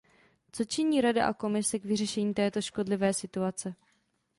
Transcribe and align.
Co 0.51 0.65
činí 0.65 1.01
Rada 1.01 1.27
a 1.27 1.33
Komise 1.33 1.79
k 1.79 1.85
vyřešení 1.85 2.33
této 2.33 2.61
škodlivé 2.61 3.13
situace? 3.13 3.75